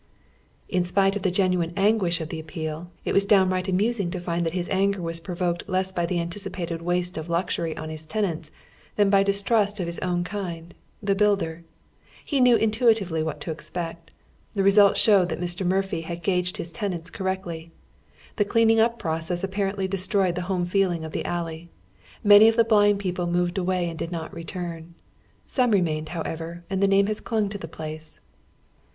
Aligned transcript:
In 0.67 0.83
spite 0.83 1.15
of 1.15 1.21
the 1.21 1.29
genuine 1.29 1.73
anguish 1.77 2.21
of 2.21 2.29
the 2.29 2.39
appeal, 2.39 2.89
it 3.05 3.13
was 3.13 3.23
downright 3.23 3.67
amusing 3.67 4.09
to 4.09 4.19
find 4.19 4.43
that 4.47 4.55
his 4.55 4.67
anger 4.69 4.99
was 4.99 5.19
provoked 5.19 5.69
less 5.69 5.91
by 5.91 6.07
the 6.07 6.19
anticipated 6.19 6.81
waste 6.81 7.19
of 7.19 7.29
luxury 7.29 7.77
on 7.77 7.89
his 7.91 8.07
tenants 8.07 8.49
than 8.95 9.11
by 9.11 9.21
distrust 9.21 9.79
of 9.79 9.85
his 9.85 9.99
own 9.99 10.23
kind, 10.23 10.73
the 11.03 11.13
builder. 11.13 11.63
He 12.25 12.39
knew 12.39 12.57
intui 12.57 12.97
tively 12.97 13.23
what 13.23 13.39
to 13.41 13.51
expect. 13.51 14.09
Tlie 14.55 14.63
result 14.63 14.97
showed 14.97 15.29
that 15.29 15.39
Mr. 15.39 15.63
Mur 15.63 15.83
phy 15.83 15.99
had 16.01 16.23
gauged 16.23 16.57
his 16.57 16.71
tenants 16.71 17.11
correctly. 17.11 17.71
The 18.37 18.45
cleaning 18.45 18.77
np 18.79 18.97
process 18.97 19.43
apparently 19.43 19.87
destroyed 19.87 20.33
the 20.33 20.41
home 20.49 20.65
feeling 20.65 21.05
of 21.05 21.11
the 21.11 21.25
al 21.25 21.43
ley; 21.45 21.69
many 22.23 22.47
of 22.47 22.55
the 22.55 22.63
blind 22.63 22.97
people 22.97 23.27
moved 23.27 23.59
away 23.59 23.87
and 23.87 23.99
did 23.99 24.11
not 24.11 24.33
return. 24.33 24.95
Some 25.45 25.69
remained, 25.69 26.09
however, 26.09 26.63
and 26.71 26.81
the 26.81 26.87
name 26.87 27.05
has 27.05 27.21
clung 27.21 27.49
to 27.49 27.59
the 27.59 27.67
place. 27.67 28.19